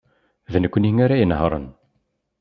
[0.51, 1.67] D nekkni ara inehṛen.